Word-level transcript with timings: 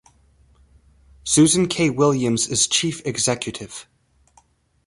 Susan 1.23 1.67
Kay-Williams 1.67 2.47
is 2.47 2.65
Chief 2.65 3.05
Executive. 3.05 3.87